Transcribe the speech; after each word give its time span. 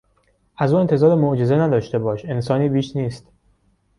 از 0.57 0.73
او 0.73 0.79
انتظار 0.79 1.15
معجزه 1.15 1.55
نداشته 1.55 1.99
باش- 1.99 2.25
انسانی 2.29 2.69
بیش 2.69 2.95
نیست! 2.95 3.27